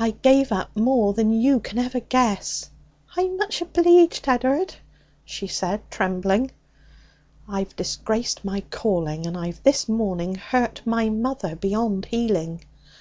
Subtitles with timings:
[0.00, 2.70] I gave up more than you can ever guess.'
[3.16, 4.74] 'I'm much obleeged, Ed'ard,'
[5.24, 6.50] she said tremblingly.
[7.48, 12.64] 'I've disgraced my calling, and I've this morning hurt my mother beyond healing.'